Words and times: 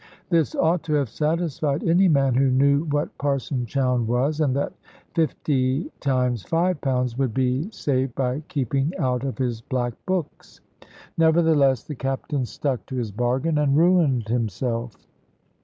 This 0.31 0.55
ought 0.55 0.81
to 0.85 0.93
have 0.95 1.09
satisfied 1.09 1.83
any 1.83 2.07
man 2.07 2.33
who 2.33 2.49
knew 2.49 2.85
what 2.85 3.15
Parson 3.19 3.67
Chowne 3.67 4.07
was, 4.07 4.39
and 4.39 4.55
that 4.55 4.73
fifty 5.13 5.91
times 5.99 6.41
five 6.41 6.81
pounds 6.81 7.19
would 7.19 7.35
be 7.35 7.69
saved 7.69 8.15
by 8.15 8.39
keeping 8.47 8.91
out 8.97 9.23
of 9.23 9.37
his 9.37 9.61
black 9.61 9.93
books. 10.07 10.59
Nevertheless 11.19 11.83
the 11.83 11.93
Captain 11.93 12.47
stuck 12.47 12.83
to 12.87 12.95
his 12.95 13.11
bargain 13.11 13.59
and 13.59 13.77
ruined 13.77 14.27
himself. 14.27 14.95